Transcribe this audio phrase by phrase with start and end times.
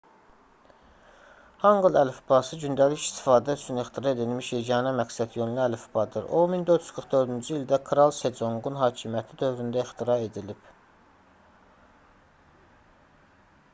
[1.63, 6.25] hanqıl əlifbası gündəlik istifadə üçün ixtira edilmiş yeganə məqsədyönlü əlifbadır.
[6.39, 10.65] o 1444-cü ildə kral seconqun hakimiyyəti dövründə 1418-1450 ixtira edilib